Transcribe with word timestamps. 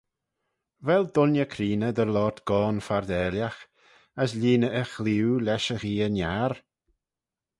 Vel 0.87 1.05
dooinney 1.13 1.49
creeney 1.53 1.93
dy 1.97 2.05
loayrt 2.07 2.39
goan 2.49 2.77
fardalagh, 2.87 3.59
as 4.21 4.31
lhieeney 4.39 4.75
e 4.81 4.83
chleeau 4.91 5.31
lesh 5.45 5.69
y 5.75 5.77
gheay-niar? 5.81 6.53